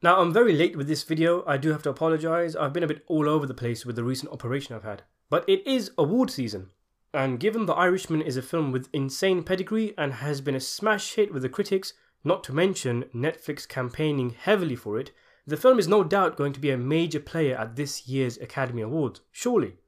[0.00, 2.88] Now, I'm very late with this video, I do have to apologise, I've been a
[2.88, 5.02] bit all over the place with the recent operation I've had.
[5.28, 6.70] But it is award season,
[7.12, 11.14] and given The Irishman is a film with insane pedigree and has been a smash
[11.14, 15.10] hit with the critics, not to mention Netflix campaigning heavily for it,
[15.44, 18.82] the film is no doubt going to be a major player at this year's Academy
[18.82, 19.78] Awards, surely.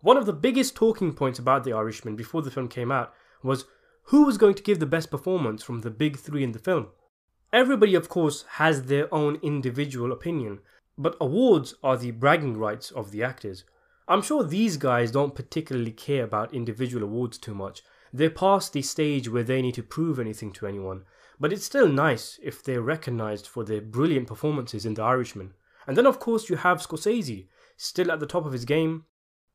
[0.00, 3.66] One of the biggest talking points about The Irishman before the film came out was
[4.06, 6.88] who was going to give the best performance from the big three in the film.
[7.52, 10.60] Everybody, of course, has their own individual opinion,
[10.96, 13.64] but awards are the bragging rights of the actors.
[14.08, 17.82] I'm sure these guys don't particularly care about individual awards too much.
[18.10, 21.04] They're past the stage where they need to prove anything to anyone,
[21.38, 25.52] but it's still nice if they're recognised for their brilliant performances in The Irishman.
[25.86, 29.04] And then, of course, you have Scorsese, still at the top of his game.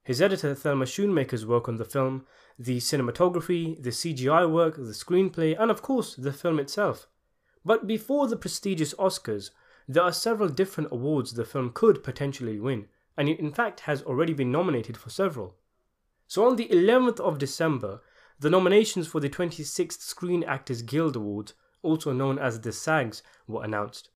[0.04, 2.28] His editor Thelma Schoonmaker's work on the film,
[2.60, 7.08] the cinematography, the CGI work, the screenplay, and of course, the film itself.
[7.64, 9.52] But before the prestigious Oscars,
[9.88, 14.04] there are several different awards the film could potentially win, and it in fact has
[14.04, 15.56] already been nominated for several.
[16.28, 18.02] So on the 11th of December,
[18.40, 21.54] the nominations for the 26th Screen Actors Guild Awards
[21.88, 24.10] also known as the SAGs, were announced.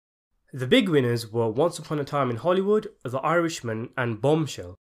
[0.51, 4.75] The big winners were Once Upon a Time in Hollywood, The Irishman, and Bombshell.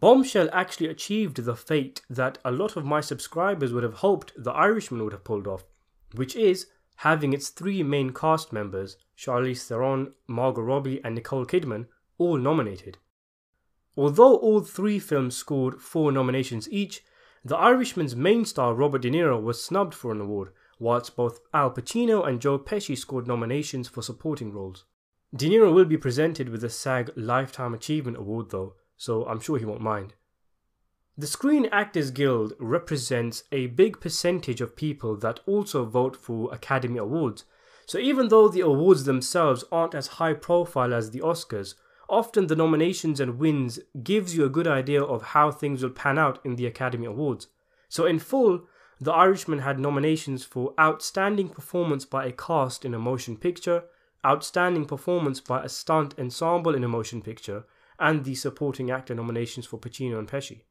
[0.00, 4.52] Bombshell actually achieved the fate that a lot of my subscribers would have hoped The
[4.52, 5.64] Irishman would have pulled off,
[6.14, 11.86] which is having its three main cast members, Charlize Theron, Margot Robbie, and Nicole Kidman,
[12.18, 12.98] all nominated.
[13.96, 17.04] Although all three films scored four nominations each,
[17.44, 21.70] The Irishman's main star Robert De Niro was snubbed for an award, whilst both Al
[21.70, 24.84] Pacino and Joe Pesci scored nominations for supporting roles.
[25.34, 29.58] De Niro will be presented with the SAG Lifetime Achievement Award though, so I'm sure
[29.58, 30.14] he won't mind.
[31.16, 36.98] The Screen Actors Guild represents a big percentage of people that also vote for Academy
[36.98, 37.44] Awards,
[37.86, 41.76] so even though the awards themselves aren't as high profile as the Oscars,
[42.08, 46.18] often the nominations and wins gives you a good idea of how things will pan
[46.18, 47.46] out in the Academy Awards.
[47.88, 48.66] So in full,
[49.00, 53.84] the Irishman had nominations for Outstanding Performance by a Cast in a Motion Picture,
[54.26, 57.66] Outstanding Performance by a Stunt Ensemble in a Motion Picture,
[58.00, 60.62] and the Supporting Actor nominations for Pacino and Pesci.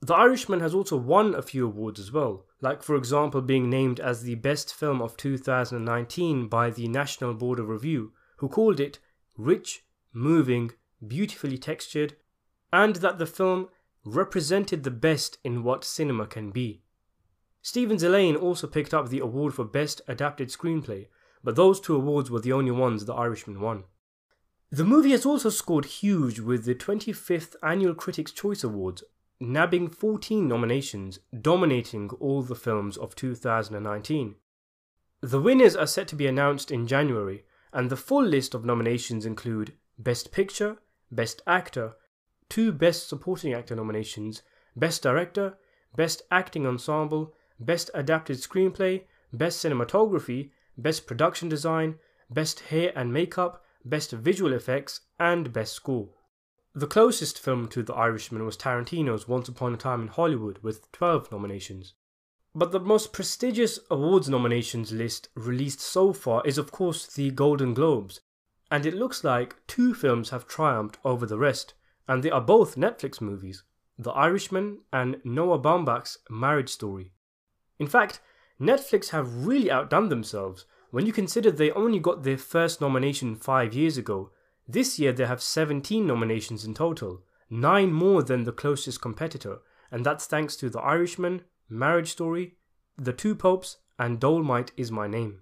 [0.00, 3.98] The Irishman has also won a few awards as well, like for example being named
[3.98, 9.00] as the best film of 2019 by the National Board of Review, who called it
[9.36, 10.70] rich, moving,
[11.04, 12.14] beautifully textured,
[12.72, 13.68] and that the film
[14.04, 16.82] represented the best in what cinema can be.
[17.60, 21.08] Steven Zaillian also picked up the award for Best Adapted Screenplay,
[21.42, 23.84] but those two awards were the only ones The Irishman won.
[24.70, 29.02] The movie has also scored huge with the 25th Annual Critics' Choice Awards,
[29.40, 34.34] nabbing 14 nominations, dominating all the films of 2019.
[35.20, 39.26] The winners are set to be announced in January, and the full list of nominations
[39.26, 40.78] include Best Picture,
[41.10, 41.96] Best Actor,
[42.48, 44.42] two Best Supporting Actor nominations,
[44.76, 45.58] Best Director,
[45.96, 51.96] Best Acting Ensemble, Best Adapted Screenplay, Best Cinematography, Best Production Design,
[52.30, 56.10] Best Hair and Makeup, Best Visual Effects, and Best Score.
[56.78, 60.92] The closest film to The Irishman was Tarantino's Once Upon a Time in Hollywood with
[60.92, 61.94] 12 nominations.
[62.54, 67.74] But the most prestigious awards nominations list released so far is, of course, the Golden
[67.74, 68.20] Globes,
[68.70, 71.74] and it looks like two films have triumphed over the rest,
[72.06, 73.64] and they are both Netflix movies
[73.98, 77.10] The Irishman and Noah Baumbach's Marriage Story.
[77.80, 78.20] In fact,
[78.60, 80.64] Netflix have really outdone themselves.
[80.92, 84.30] When you consider they only got their first nomination five years ago,
[84.68, 90.04] this year they have 17 nominations in total, 9 more than the closest competitor, and
[90.04, 92.56] that's thanks to The Irishman, Marriage Story,
[92.96, 95.40] The Two Popes, and Dolemite is My Name.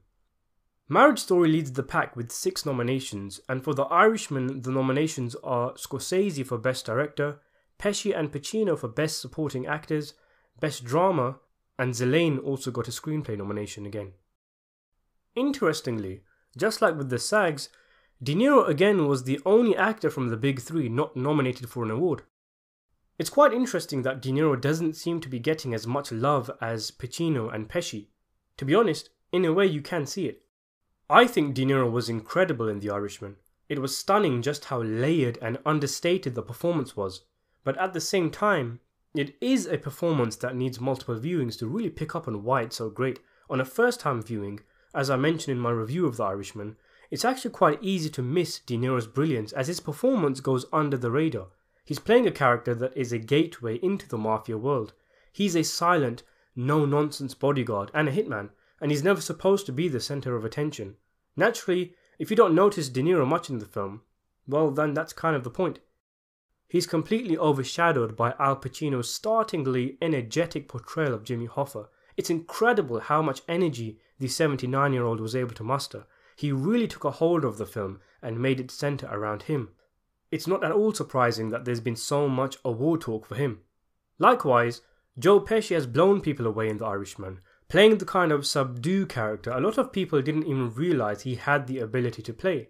[0.88, 5.72] Marriage Story leads the pack with 6 nominations, and for The Irishman, the nominations are
[5.72, 7.40] Scorsese for Best Director,
[7.80, 10.14] Pesci and Pacino for Best Supporting Actors,
[10.60, 11.40] Best Drama,
[11.78, 14.12] and Zaillian also got a screenplay nomination again.
[15.34, 16.22] Interestingly,
[16.56, 17.68] just like with the SAGs,
[18.22, 21.90] De Niro again was the only actor from the big three not nominated for an
[21.90, 22.22] award.
[23.18, 26.90] It's quite interesting that De Niro doesn't seem to be getting as much love as
[26.90, 28.08] Pacino and Pesci.
[28.56, 30.42] To be honest, in a way you can see it.
[31.10, 33.36] I think De Niro was incredible in The Irishman.
[33.68, 37.22] It was stunning just how layered and understated the performance was,
[37.64, 38.80] but at the same time,
[39.14, 42.76] it is a performance that needs multiple viewings to really pick up on why it's
[42.76, 43.18] so great.
[43.50, 44.60] On a first time viewing,
[44.94, 46.76] as I mentioned in my review of The Irishman,
[47.10, 51.10] it's actually quite easy to miss De Niro's brilliance as his performance goes under the
[51.10, 51.48] radar.
[51.84, 54.92] He's playing a character that is a gateway into the mafia world.
[55.32, 56.22] He's a silent,
[56.56, 58.50] no nonsense bodyguard and a hitman,
[58.80, 60.96] and he's never supposed to be the center of attention.
[61.36, 64.00] Naturally, If you don't notice De Niro much in the film,
[64.48, 65.80] well, then that's kind of the point.
[66.68, 71.88] He's completely overshadowed by Al Pacino's startlingly energetic portrayal of Jimmy Hoffa.
[72.16, 76.06] It's incredible how much energy the 79 year old was able to muster.
[76.36, 79.70] He really took a hold of the film and made it center around him.
[80.30, 83.60] It's not at all surprising that there's been so much award talk for him.
[84.18, 84.82] Likewise,
[85.18, 89.50] Joe Pesci has blown people away in The Irishman, playing the kind of subdued character
[89.50, 92.68] a lot of people didn't even realize he had the ability to play.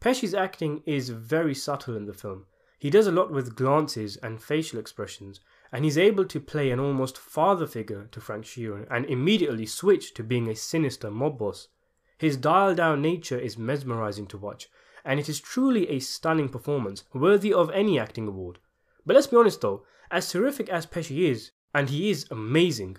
[0.00, 2.46] Pesci's acting is very subtle in the film.
[2.78, 5.40] He does a lot with glances and facial expressions,
[5.70, 10.14] and he's able to play an almost father figure to Frank Sheeran and immediately switch
[10.14, 11.68] to being a sinister mob boss.
[12.18, 14.68] His dialed down nature is mesmerizing to watch,
[15.04, 18.58] and it is truly a stunning performance, worthy of any acting award.
[19.04, 22.98] But let's be honest though, as terrific as Pesci is, and he is amazing,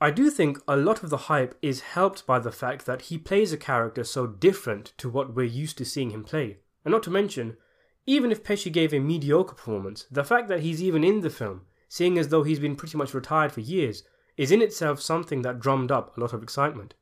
[0.00, 3.18] I do think a lot of the hype is helped by the fact that he
[3.18, 6.58] plays a character so different to what we're used to seeing him play.
[6.84, 7.56] And not to mention,
[8.06, 11.62] even if Pesci gave a mediocre performance, the fact that he's even in the film,
[11.88, 14.04] seeing as though he's been pretty much retired for years,
[14.36, 16.94] is in itself something that drummed up a lot of excitement.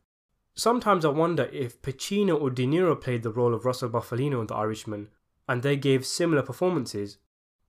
[0.59, 4.47] Sometimes I wonder if Pacino or De Niro played the role of Russell Bufalino in
[4.47, 5.09] The Irishman,
[5.47, 7.19] and they gave similar performances.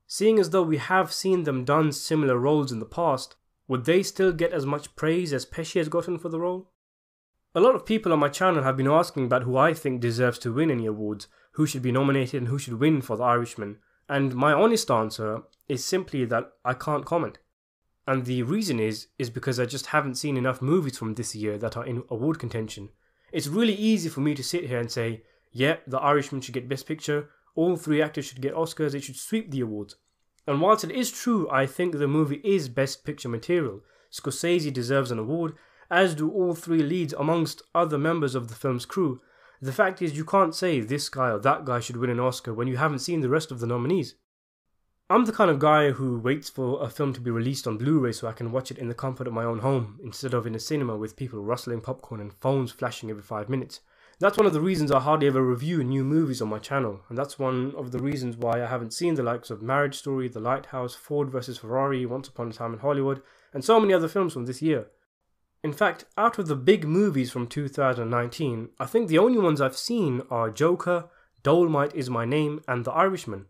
[0.07, 3.36] Seeing as though we have seen them done similar roles in the past,
[3.68, 6.72] would they still get as much praise as Pesci has gotten for the role?
[7.54, 10.39] A lot of people on my channel have been asking about who I think deserves
[10.39, 13.80] to win any awards, who should be nominated and who should win for The Irishman,
[14.07, 17.39] and my honest answer is simply that I can't comment.
[18.07, 21.57] And the reason is is because I just haven't seen enough movies from this year
[21.57, 22.89] that are in award contention.
[23.33, 26.69] It's really easy for me to sit here and say, yeah, The Irishman should get
[26.69, 29.98] Best Picture, all three actors should get Oscars, it should sweep the awards.
[30.48, 33.81] And whilst it is true, I think the movie is Best Picture material.
[34.10, 35.56] Scorsese deserves an award,
[35.92, 39.19] as do all three leads amongst other members of the film's crew.
[39.62, 42.53] The fact is, you can't say this guy or that guy should win an Oscar
[42.53, 44.15] when you haven't seen the rest of the nominees.
[45.09, 47.98] I'm the kind of guy who waits for a film to be released on Blu
[47.98, 50.45] ray so I can watch it in the comfort of my own home, instead of
[50.45, 53.80] in a cinema with people rustling popcorn and phones flashing every five minutes.
[54.19, 57.18] That's one of the reasons I hardly ever review new movies on my channel, and
[57.18, 60.42] that's one of the reasons why I haven't seen the likes of Marriage Story, The
[60.42, 61.60] Lighthouse, Ford vs.
[61.60, 63.21] Ferrari, Once Upon a Time in Hollywood,
[63.53, 64.88] and so many other films from this year.
[65.63, 69.77] In fact, out of the big movies from 2019, I think the only ones I've
[69.77, 71.06] seen are Joker,
[71.45, 73.45] Dolemite is My Name, and The Irishman.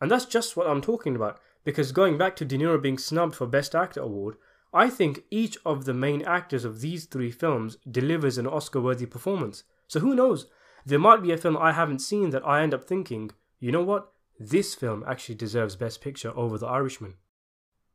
[0.00, 3.34] And that's just what I'm talking about, because going back to De Niro being snubbed
[3.34, 4.36] for Best Actor award,
[4.72, 9.06] I think each of the main actors of these three films delivers an Oscar worthy
[9.06, 9.64] performance.
[9.88, 10.46] So who knows?
[10.86, 13.82] There might be a film I haven't seen that I end up thinking, you know
[13.82, 14.12] what?
[14.38, 17.14] This film actually deserves Best Picture over The Irishman.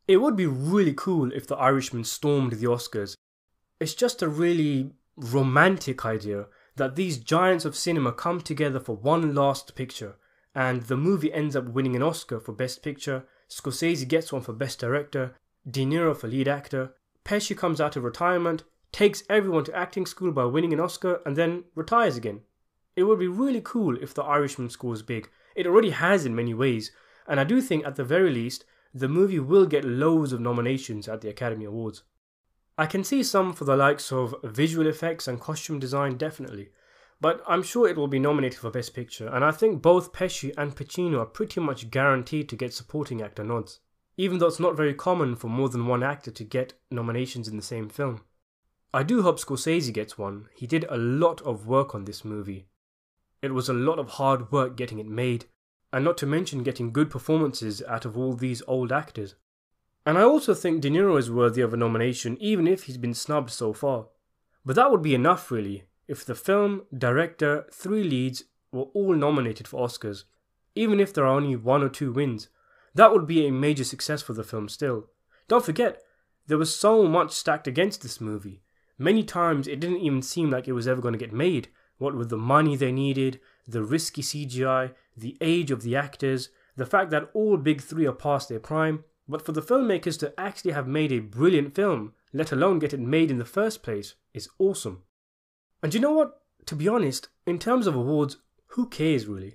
[0.07, 3.15] It would be really cool if The Irishman stormed the Oscars.
[3.79, 9.33] It's just a really romantic idea that these giants of cinema come together for one
[9.33, 10.17] last picture
[10.55, 14.53] and the movie ends up winning an Oscar for Best Picture, Scorsese gets one for
[14.53, 15.35] Best Director,
[15.69, 20.31] De Niro for Lead Actor, Pesci comes out of retirement, takes everyone to acting school
[20.31, 22.41] by winning an Oscar, and then retires again.
[22.95, 25.29] It would be really cool if The Irishman scores big.
[25.55, 26.91] It already has in many ways,
[27.27, 28.63] and I do think at the very least,
[28.93, 32.03] the movie will get loads of nominations at the Academy Awards.
[32.77, 36.69] I can see some for the likes of visual effects and costume design, definitely,
[37.21, 40.53] but I'm sure it will be nominated for Best Picture, and I think both Pesci
[40.57, 43.79] and Pacino are pretty much guaranteed to get supporting actor nods,
[44.17, 47.55] even though it's not very common for more than one actor to get nominations in
[47.55, 48.21] the same film.
[48.93, 52.67] I do hope Scorsese gets one, he did a lot of work on this movie.
[53.41, 55.45] It was a lot of hard work getting it made,
[55.91, 59.35] and not to mention getting good performances out of all these old actors.
[60.05, 63.13] And I also think De Niro is worthy of a nomination even if he's been
[63.13, 64.07] snubbed so far.
[64.63, 69.67] But that would be enough really, if the film, director, three leads were all nominated
[69.67, 70.23] for Oscars,
[70.75, 72.49] even if there are only one or two wins,
[72.93, 75.07] that would be a major success for the film still.
[75.47, 76.01] Don't forget,
[76.47, 78.61] there was so much stacked against this movie.
[78.97, 82.15] Many times it didn't even seem like it was ever going to get made, what
[82.15, 87.09] with the money they needed, the risky CGI, the age of the actors, the fact
[87.11, 89.03] that all big three are past their prime.
[89.27, 92.99] But for the filmmakers to actually have made a brilliant film, let alone get it
[92.99, 95.03] made in the first place, is awesome.
[95.85, 96.41] And you know what?
[96.65, 98.37] To be honest, in terms of awards,
[98.69, 99.53] who cares really?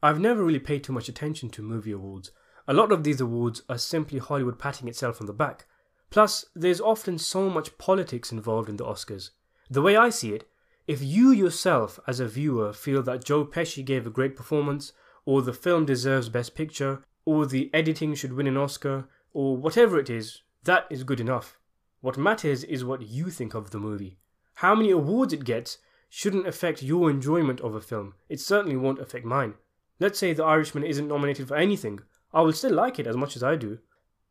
[0.00, 2.30] I've never really paid too much attention to movie awards.
[2.68, 5.66] A lot of these awards are simply Hollywood patting itself on the back.
[6.08, 9.30] Plus, there's often so much politics involved in the Oscars.
[9.68, 10.48] The way I see it,
[10.86, 14.92] if you yourself as a viewer feel that Joe Pesci gave a great performance,
[15.24, 19.98] or the film deserves Best Picture, or the editing should win an Oscar, or whatever
[19.98, 21.58] it is, that is good enough.
[22.02, 24.18] What matters is what you think of the movie.
[24.62, 25.78] How many awards it gets
[26.08, 28.14] shouldn't affect your enjoyment of a film.
[28.28, 29.54] It certainly won't affect mine.
[29.98, 31.98] Let's say The Irishman isn't nominated for anything.
[32.32, 33.80] I will still like it as much as I do.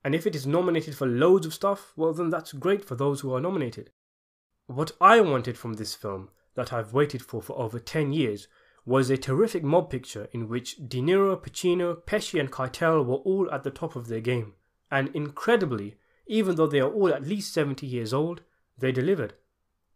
[0.06, 3.20] And if it is nominated for loads of stuff, well, then that's great for those
[3.20, 3.90] who are nominated.
[4.68, 8.48] What I wanted from this film, that I've waited for for over 10 years,
[8.86, 13.52] was a terrific mob picture in which De Niro, Pacino, Pesci, and Keitel were all
[13.52, 14.54] at the top of their game.
[14.90, 18.44] And incredibly, even though they are all at least 70 years old,
[18.78, 19.34] they delivered.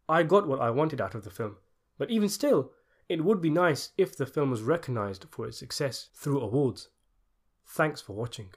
[0.08, 1.58] I got what I wanted out of the film.
[1.98, 2.72] But even still,
[3.08, 6.90] it would be nice if the film was recognized for its success through awards.
[7.66, 8.50] Thanks for watching.